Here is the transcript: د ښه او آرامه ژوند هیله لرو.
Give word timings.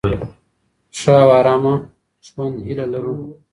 د 0.03 0.03
ښه 0.99 1.13
او 1.23 1.29
آرامه 1.39 1.73
ژوند 2.27 2.55
هیله 2.65 2.85
لرو. 2.93 3.15